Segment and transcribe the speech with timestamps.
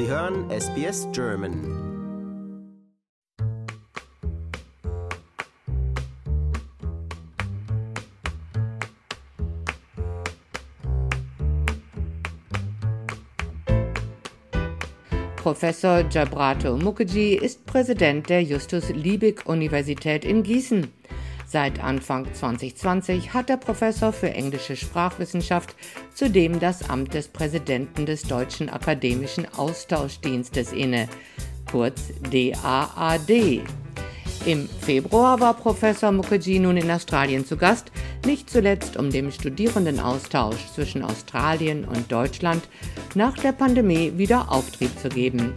[0.00, 1.52] Sie hören SBS German.
[15.36, 20.90] Professor Jabrato Mukherjee ist Präsident der Justus-Liebig-Universität in Gießen.
[21.52, 25.74] Seit Anfang 2020 hat der Professor für englische Sprachwissenschaft
[26.14, 31.08] zudem das Amt des Präsidenten des Deutschen Akademischen Austauschdienstes inne,
[31.68, 33.62] kurz DAAD.
[34.46, 37.90] Im Februar war Professor Mukherjee nun in Australien zu Gast,
[38.24, 42.62] nicht zuletzt um dem Studierendenaustausch zwischen Australien und Deutschland
[43.16, 45.54] nach der Pandemie wieder Auftrieb zu geben.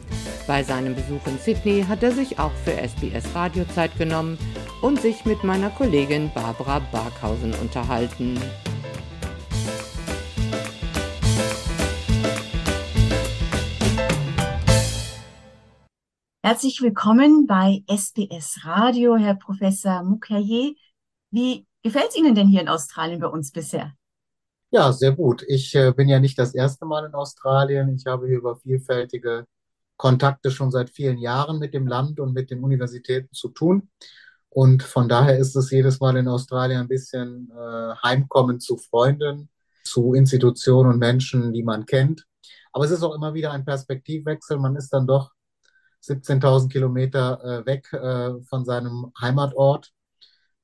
[0.47, 4.39] Bei seinem Besuch in Sydney hat er sich auch für SBS Radio Zeit genommen
[4.83, 8.37] und sich mit meiner Kollegin Barbara Barkhausen unterhalten.
[16.43, 20.75] Herzlich willkommen bei SBS Radio, Herr Professor Mukherjee.
[21.31, 23.93] Wie gefällt es Ihnen denn hier in Australien bei uns bisher?
[24.69, 25.45] Ja, sehr gut.
[25.47, 27.95] Ich äh, bin ja nicht das erste Mal in Australien.
[27.95, 29.45] Ich habe hier über vielfältige
[29.95, 33.89] Kontakte schon seit vielen Jahren mit dem Land und mit den Universitäten zu tun.
[34.53, 39.49] Und von daher ist es jedes Mal in Australien ein bisschen äh, Heimkommen zu Freunden,
[39.83, 42.27] zu Institutionen und Menschen, die man kennt.
[42.71, 44.59] Aber es ist auch immer wieder ein Perspektivwechsel.
[44.59, 45.31] Man ist dann doch
[46.03, 49.91] 17.000 Kilometer äh, weg äh, von seinem Heimatort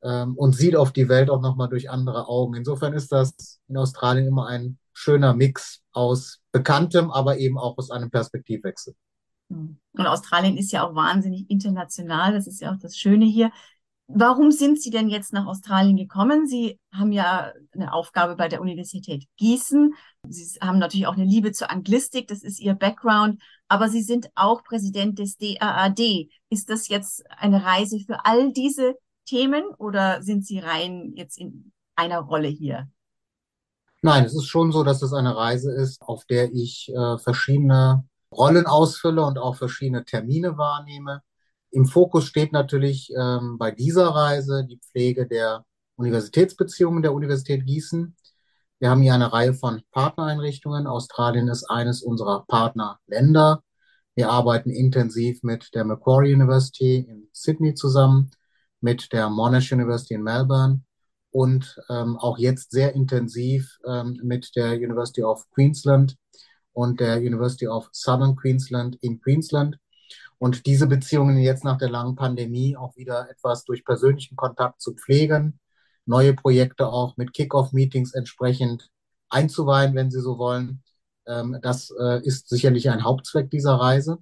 [0.03, 2.53] ähm, und sieht auf die Welt auch nochmal durch andere Augen.
[2.53, 7.89] Insofern ist das in Australien immer ein schöner Mix aus Bekanntem, aber eben auch aus
[7.89, 8.93] einem Perspektivwechsel.
[9.49, 12.33] Und Australien ist ja auch wahnsinnig international.
[12.33, 13.51] Das ist ja auch das Schöne hier.
[14.11, 16.47] Warum sind Sie denn jetzt nach Australien gekommen?
[16.47, 19.93] Sie haben ja eine Aufgabe bei der Universität Gießen.
[20.27, 24.27] Sie haben natürlich auch eine Liebe zur Anglistik, das ist Ihr Background, aber Sie sind
[24.33, 26.27] auch Präsident des DAAD.
[26.49, 28.95] Ist das jetzt eine Reise für all diese
[29.25, 32.89] Themen oder sind Sie rein jetzt in einer Rolle hier?
[34.01, 38.05] Nein, es ist schon so, dass es eine Reise ist, auf der ich äh, verschiedene
[38.31, 41.21] Rollen ausfülle und auch verschiedene Termine wahrnehme.
[41.71, 45.65] Im Fokus steht natürlich ähm, bei dieser Reise die Pflege der
[45.95, 48.15] Universitätsbeziehungen der Universität Gießen.
[48.79, 50.87] Wir haben hier eine Reihe von Partnereinrichtungen.
[50.87, 53.61] Australien ist eines unserer Partnerländer.
[54.15, 58.31] Wir arbeiten intensiv mit der Macquarie University in Sydney zusammen,
[58.81, 60.81] mit der Monash University in Melbourne
[61.31, 66.15] und ähm, auch jetzt sehr intensiv ähm, mit der University of Queensland
[66.73, 69.77] und der University of Southern Queensland in Queensland.
[70.39, 74.95] Und diese Beziehungen jetzt nach der langen Pandemie auch wieder etwas durch persönlichen Kontakt zu
[74.95, 75.59] pflegen,
[76.05, 78.89] neue Projekte auch mit Kick-off-Meetings entsprechend
[79.29, 80.81] einzuweihen, wenn Sie so wollen.
[81.27, 84.17] Ähm, das äh, ist sicherlich ein Hauptzweck dieser Reise.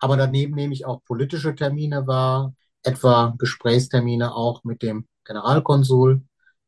[0.00, 6.22] Aber daneben nehme ich auch politische Termine wahr, etwa Gesprächstermine auch mit dem Generalkonsul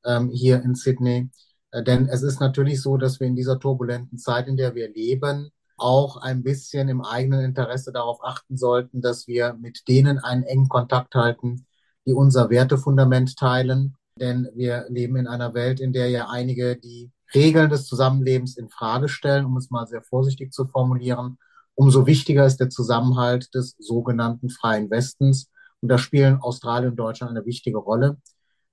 [0.05, 1.31] ähm, hier in Sydney.
[1.73, 4.89] Äh, denn es ist natürlich so, dass wir in dieser turbulenten Zeit, in der wir
[4.89, 5.51] leben,
[5.83, 10.69] auch ein bisschen im eigenen Interesse darauf achten sollten, dass wir mit denen einen engen
[10.69, 11.67] Kontakt halten,
[12.07, 13.97] die unser Wertefundament teilen.
[14.21, 18.69] Denn wir leben in einer Welt, in der ja einige die Regeln des Zusammenlebens in
[18.69, 21.39] Frage stellen, um es mal sehr vorsichtig zu formulieren.
[21.75, 25.51] Umso wichtiger ist der Zusammenhalt des sogenannten freien Westens.
[25.81, 28.19] Und da spielen Australien und Deutschland eine wichtige Rolle.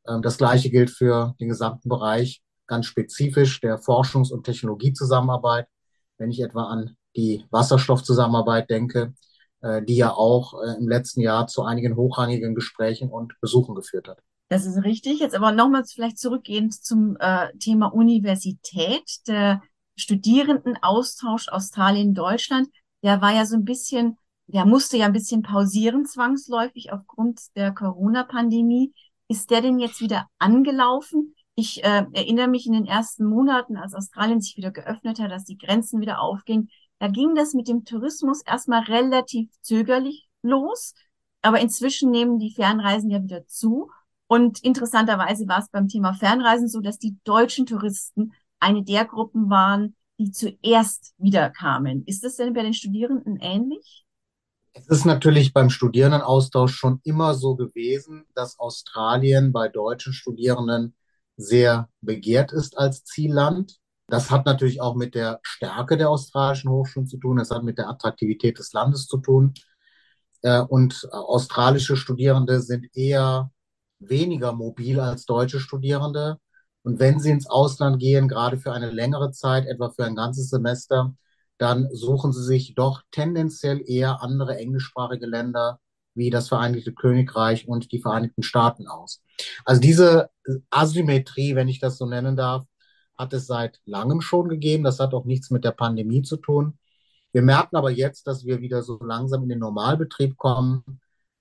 [0.07, 5.67] Ähm, das Gleiche gilt für den gesamten Bereich ganz spezifisch der Forschungs- und Technologiezusammenarbeit.
[6.17, 9.13] Wenn ich etwa an die Wasserstoffzusammenarbeit denke,
[9.61, 14.07] äh, die ja auch äh, im letzten Jahr zu einigen hochrangigen Gesprächen und Besuchen geführt
[14.07, 14.19] hat.
[14.49, 15.19] Das ist richtig.
[15.19, 19.27] Jetzt aber nochmals vielleicht zurückgehend zum äh, Thema Universität.
[19.27, 19.61] Der
[19.95, 22.69] Studierendenaustausch Australien-Deutschland,
[23.03, 27.73] der war ja so ein bisschen, der musste ja ein bisschen pausieren zwangsläufig aufgrund der
[27.73, 28.93] Corona-Pandemie.
[29.27, 31.35] Ist der denn jetzt wieder angelaufen?
[31.53, 35.43] Ich äh, erinnere mich in den ersten Monaten, als Australien sich wieder geöffnet hat, dass
[35.43, 40.93] die Grenzen wieder aufgingen, da ging das mit dem Tourismus erstmal relativ zögerlich los,
[41.41, 43.89] aber inzwischen nehmen die Fernreisen ja wieder zu.
[44.27, 49.49] Und interessanterweise war es beim Thema Fernreisen so, dass die deutschen Touristen eine der Gruppen
[49.49, 52.03] waren, die zuerst wiederkamen.
[52.05, 54.05] Ist das denn bei den Studierenden ähnlich?
[54.73, 60.95] Es ist natürlich beim Studierendenaustausch schon immer so gewesen, dass Australien bei deutschen Studierenden
[61.37, 63.79] sehr begehrt ist als Zielland.
[64.09, 67.37] Das hat natürlich auch mit der Stärke der australischen Hochschulen zu tun.
[67.37, 69.53] Das hat mit der Attraktivität des Landes zu tun.
[70.41, 73.51] Äh, und australische Studierende sind eher
[73.99, 76.37] weniger mobil als deutsche Studierende.
[76.83, 80.49] Und wenn sie ins Ausland gehen, gerade für eine längere Zeit, etwa für ein ganzes
[80.49, 81.13] Semester,
[81.57, 85.79] dann suchen sie sich doch tendenziell eher andere englischsprachige Länder
[86.15, 89.21] wie das Vereinigte Königreich und die Vereinigten Staaten aus.
[89.65, 90.29] Also diese
[90.69, 92.65] Asymmetrie, wenn ich das so nennen darf,
[93.19, 94.85] hat es seit langem schon gegeben.
[94.85, 96.79] Das hat auch nichts mit der Pandemie zu tun.
[97.33, 100.83] Wir merken aber jetzt, dass wir wieder so langsam in den Normalbetrieb kommen.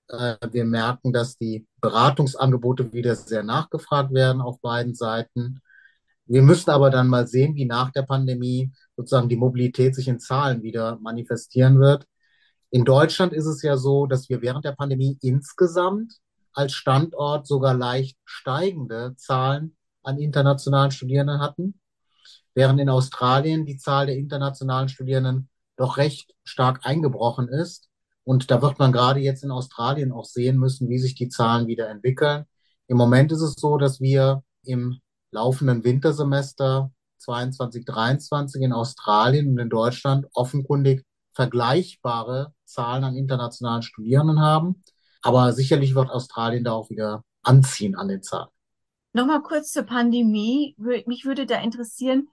[0.09, 5.61] Äh, wir merken, dass die Beratungsangebote wieder sehr nachgefragt werden auf beiden Seiten.
[6.25, 10.19] Wir müssen aber dann mal sehen, wie nach der Pandemie sozusagen die Mobilität sich in
[10.19, 12.05] Zahlen wieder manifestieren wird.
[12.71, 16.13] In Deutschland ist es ja so, dass wir während der Pandemie insgesamt
[16.53, 21.79] als Standort sogar leicht steigende Zahlen an internationalen Studierenden hatten,
[22.53, 27.89] während in Australien die Zahl der internationalen Studierenden doch recht stark eingebrochen ist.
[28.23, 31.67] Und da wird man gerade jetzt in Australien auch sehen müssen, wie sich die Zahlen
[31.67, 32.45] wieder entwickeln.
[32.87, 34.99] Im Moment ist es so, dass wir im
[35.31, 44.39] laufenden Wintersemester 22, 23 in Australien und in Deutschland offenkundig vergleichbare Zahlen an internationalen Studierenden
[44.39, 44.83] haben.
[45.21, 48.49] Aber sicherlich wird Australien da auch wieder anziehen an den Zahlen.
[49.13, 50.75] Nochmal kurz zur Pandemie.
[50.77, 52.27] Mich würde da interessieren,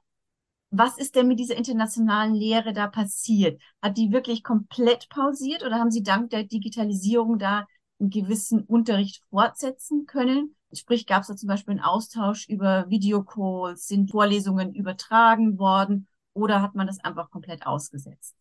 [0.71, 3.61] was ist denn mit dieser internationalen Lehre da passiert?
[3.81, 7.67] Hat die wirklich komplett pausiert oder haben Sie dank der Digitalisierung da
[7.99, 10.55] einen gewissen Unterricht fortsetzen können?
[10.73, 13.87] Sprich, gab es da zum Beispiel einen Austausch über Videocalls?
[13.87, 18.35] Sind Vorlesungen übertragen worden oder hat man das einfach komplett ausgesetzt?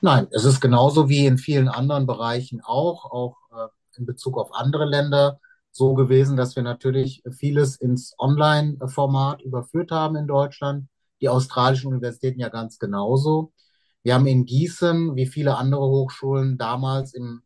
[0.00, 4.54] Nein, es ist genauso wie in vielen anderen Bereichen auch, auch äh, in Bezug auf
[4.54, 5.40] andere Länder
[5.70, 10.88] so gewesen, dass wir natürlich vieles ins Online-Format überführt haben in Deutschland.
[11.20, 13.52] Die australischen Universitäten ja ganz genauso.
[14.02, 17.42] Wir haben in Gießen, wie viele andere Hochschulen, damals im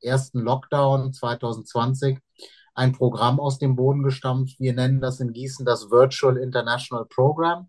[0.00, 2.18] ersten Lockdown 2020
[2.74, 4.60] ein Programm aus dem Boden gestampft.
[4.60, 7.68] Wir nennen das in Gießen das Virtual International Program.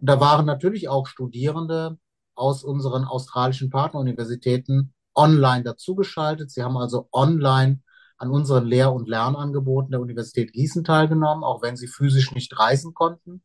[0.00, 1.98] Und da waren natürlich auch Studierende
[2.34, 6.50] aus unseren australischen Partneruniversitäten online dazugeschaltet.
[6.50, 7.80] Sie haben also online
[8.20, 12.92] an unseren Lehr- und Lernangeboten der Universität Gießen teilgenommen, auch wenn sie physisch nicht reisen
[12.92, 13.42] konnten.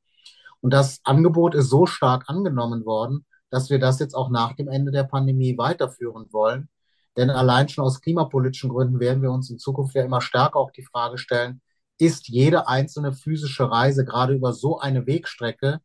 [0.59, 4.67] Und das Angebot ist so stark angenommen worden, dass wir das jetzt auch nach dem
[4.67, 6.67] Ende der Pandemie weiterführen wollen.
[7.15, 10.71] Denn allein schon aus klimapolitischen Gründen werden wir uns in Zukunft ja immer stärker auch
[10.71, 11.61] die Frage stellen,
[11.97, 15.79] ist jede einzelne physische Reise gerade über so eine Wegstrecke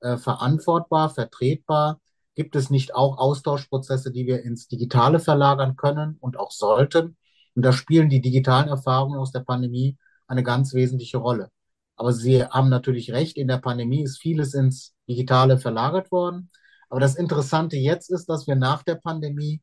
[0.00, 2.00] äh, verantwortbar, vertretbar?
[2.34, 7.18] Gibt es nicht auch Austauschprozesse, die wir ins Digitale verlagern können und auch sollten?
[7.60, 11.50] Und da spielen die digitalen Erfahrungen aus der Pandemie eine ganz wesentliche Rolle.
[11.94, 16.48] Aber Sie haben natürlich recht, in der Pandemie ist vieles ins Digitale verlagert worden.
[16.88, 19.60] Aber das Interessante jetzt ist, dass wir nach der Pandemie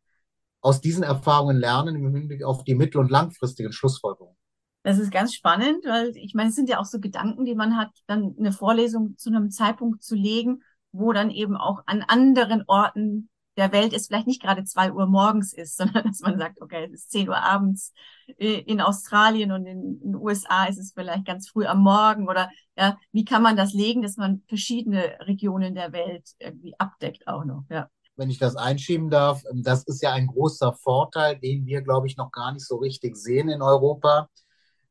[0.62, 4.38] aus diesen Erfahrungen lernen im Hinblick auf die mittel- und langfristigen Schlussfolgerungen.
[4.84, 7.78] Das ist ganz spannend, weil ich meine, es sind ja auch so Gedanken, die man
[7.78, 10.62] hat, dann eine Vorlesung zu einem Zeitpunkt zu legen,
[10.92, 15.08] wo dann eben auch an anderen Orten der Welt es vielleicht nicht gerade zwei Uhr
[15.08, 17.94] morgens ist, sondern dass man sagt, okay, es ist zehn Uhr abends
[18.38, 22.98] in Australien und in den USA ist es vielleicht ganz früh am Morgen oder ja,
[23.12, 27.64] wie kann man das legen, dass man verschiedene Regionen der Welt irgendwie abdeckt auch noch,
[27.70, 31.82] ja wenn ich das einschieben darf, ähm, das ist ja ein großer Vorteil, den wir,
[31.82, 34.30] glaube ich, noch gar nicht so richtig sehen in Europa.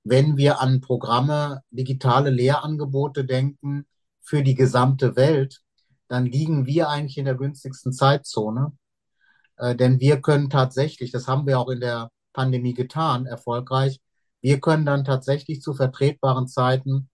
[0.04, 3.86] Wenn wir an Programme, digitale Lehrangebote denken
[4.22, 5.60] für die gesamte Welt,
[6.08, 8.72] dann liegen wir eigentlich in der günstigsten Zeitzone.
[9.56, 14.00] Äh, denn wir können tatsächlich, das haben wir auch in der Pandemie getan, erfolgreich,
[14.40, 17.08] wir können dann tatsächlich zu vertretbaren Zeiten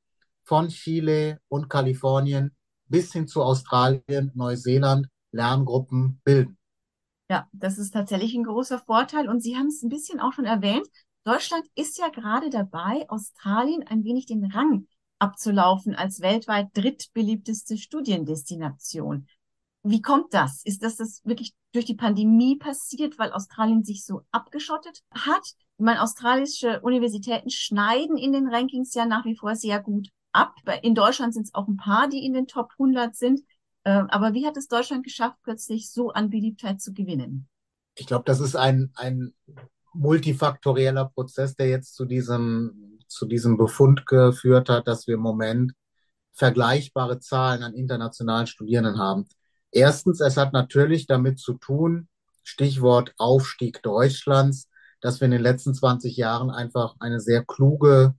[0.45, 2.55] von Chile und Kalifornien
[2.87, 6.59] bis hin zu Australien, Neuseeland Lerngruppen bilden.
[7.31, 9.29] Ja, das ist tatsächlich ein großer Vorteil.
[9.29, 10.87] Und Sie haben es ein bisschen auch schon erwähnt.
[11.25, 14.87] Deutschland ist ja gerade dabei, Australien ein wenig den Rang
[15.23, 19.29] abzulaufen als weltweit drittbeliebteste Studiendestination.
[19.85, 20.65] Wie kommt das?
[20.65, 25.43] Ist das das wirklich durch die Pandemie passiert, weil Australien sich so abgeschottet hat?
[25.79, 30.55] Ich meine, australische Universitäten schneiden in den Rankings ja nach wie vor sehr gut ab.
[30.83, 33.41] In Deutschland sind es auch ein paar, die in den Top 100 sind.
[33.85, 37.49] Ähm, aber wie hat es Deutschland geschafft, plötzlich so an Beliebtheit zu gewinnen?
[37.95, 39.35] Ich glaube, das ist ein, ein
[39.93, 45.73] multifaktorieller Prozess, der jetzt zu diesem, zu diesem Befund geführt hat, dass wir im Moment
[46.33, 49.29] vergleichbare Zahlen an internationalen Studierenden haben.
[49.71, 52.09] Erstens, es hat natürlich damit zu tun,
[52.43, 54.69] Stichwort Aufstieg Deutschlands,
[55.01, 58.15] dass wir in den letzten 20 Jahren einfach eine sehr kluge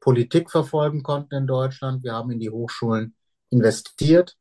[0.00, 2.04] Politik verfolgen konnten in Deutschland.
[2.04, 3.14] Wir haben in die Hochschulen
[3.50, 4.36] investiert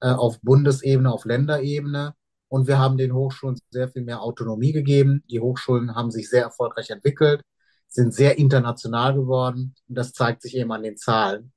[0.00, 2.14] äh, auf Bundesebene, auf Länderebene.
[2.48, 5.22] Und wir haben den Hochschulen sehr viel mehr Autonomie gegeben.
[5.30, 7.42] Die Hochschulen haben sich sehr erfolgreich entwickelt,
[7.88, 9.74] sind sehr international geworden.
[9.88, 11.52] Und das zeigt sich eben an den Zahlen.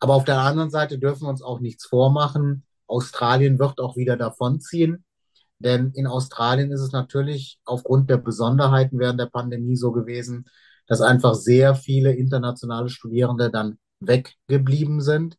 [0.00, 2.64] Aber auf der anderen Seite dürfen wir uns auch nichts vormachen.
[2.86, 5.04] Australien wird auch wieder davonziehen.
[5.58, 10.46] Denn in Australien ist es natürlich aufgrund der Besonderheiten während der Pandemie so gewesen,
[10.88, 15.36] dass einfach sehr viele internationale Studierende dann weggeblieben sind.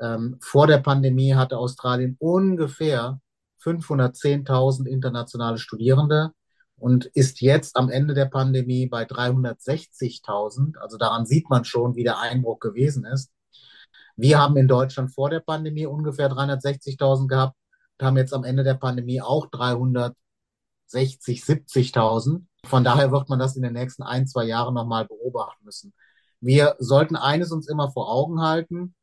[0.00, 3.20] Ähm, vor der Pandemie hatte Australien ungefähr
[3.62, 6.32] 510.000 internationale Studierende
[6.78, 10.76] und ist jetzt am Ende der Pandemie bei 360.000.
[10.78, 13.30] Also daran sieht man schon, wie der Einbruch gewesen ist.
[14.16, 17.56] Wir haben in Deutschland vor der Pandemie ungefähr 360.000 gehabt
[17.98, 20.14] und haben jetzt am Ende der Pandemie auch 360,
[21.42, 22.46] 70.000.
[22.64, 25.94] Von daher wird man das in den nächsten ein, zwei Jahren nochmal beobachten müssen.
[26.40, 28.94] Wir sollten eines uns immer vor Augen halten.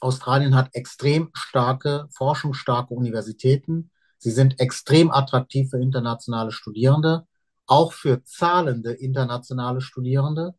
[0.00, 3.90] Australien hat extrem starke, forschungsstarke Universitäten.
[4.18, 7.26] Sie sind extrem attraktiv für internationale Studierende,
[7.66, 10.54] auch für zahlende internationale Studierende.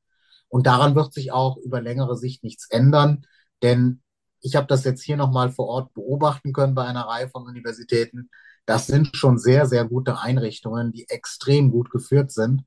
[0.47, 3.25] Und daran wird sich auch über längere Sicht nichts ändern,
[3.61, 4.01] denn
[4.41, 8.29] ich habe das jetzt hier nochmal vor Ort beobachten können bei einer Reihe von Universitäten.
[8.65, 12.63] Das sind schon sehr, sehr gute Einrichtungen, die extrem gut geführt sind.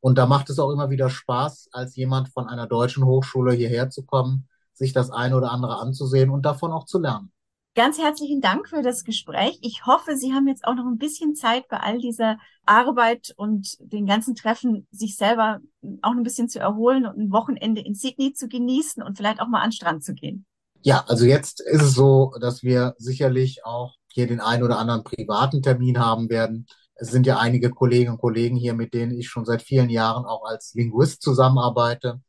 [0.00, 3.90] Und da macht es auch immer wieder Spaß, als jemand von einer deutschen Hochschule hierher
[3.90, 7.32] zu kommen, sich das eine oder andere anzusehen und davon auch zu lernen.
[7.76, 9.58] Ganz herzlichen Dank für das Gespräch.
[9.60, 13.76] Ich hoffe, Sie haben jetzt auch noch ein bisschen Zeit bei all dieser Arbeit und
[13.80, 15.60] den ganzen Treffen, sich selber
[16.00, 19.48] auch ein bisschen zu erholen und ein Wochenende in Sydney zu genießen und vielleicht auch
[19.48, 20.46] mal an den Strand zu gehen.
[20.80, 25.04] Ja, also jetzt ist es so, dass wir sicherlich auch hier den einen oder anderen
[25.04, 26.66] privaten Termin haben werden.
[26.94, 30.24] Es sind ja einige Kolleginnen und Kollegen hier, mit denen ich schon seit vielen Jahren
[30.24, 32.22] auch als Linguist zusammenarbeite.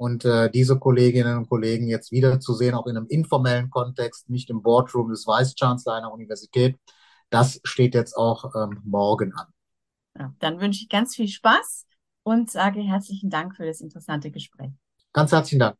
[0.00, 4.62] Und äh, diese Kolleginnen und Kollegen jetzt wiederzusehen, auch in einem informellen Kontext, nicht im
[4.62, 6.78] Boardroom des Vice-Chancellor einer Universität,
[7.28, 9.48] das steht jetzt auch ähm, morgen an.
[10.18, 11.84] Ja, dann wünsche ich ganz viel Spaß
[12.22, 14.70] und sage herzlichen Dank für das interessante Gespräch.
[15.12, 15.76] Ganz herzlichen Dank.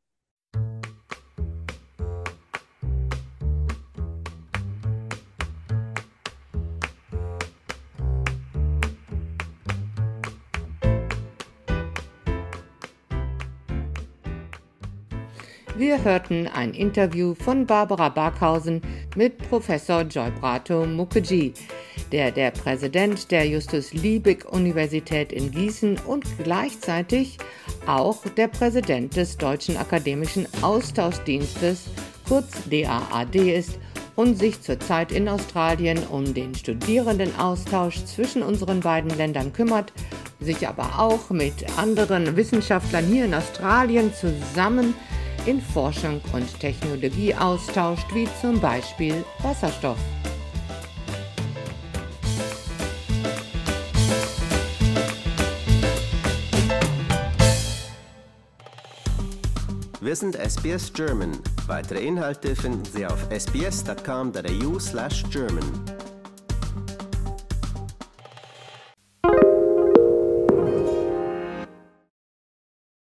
[15.81, 18.83] Wir hörten ein Interview von Barbara Barkhausen
[19.17, 21.55] mit Professor Joybrato Mukherjee,
[22.13, 27.39] der der Präsident der Justus Liebig Universität in Gießen und gleichzeitig
[27.87, 31.87] auch der Präsident des Deutschen Akademischen Austauschdienstes,
[32.29, 33.79] kurz DAAD, ist
[34.17, 39.95] und sich zurzeit in Australien um den Studierendenaustausch zwischen unseren beiden Ländern kümmert,
[40.41, 44.95] sich aber auch mit anderen Wissenschaftlern hier in Australien zusammen
[45.47, 49.99] in Forschung und Technologie austauscht, wie zum Beispiel Wasserstoff.
[60.01, 61.39] Wir sind SBS German.
[61.67, 66.00] Weitere Inhalte finden Sie auf sbs.com.au/german.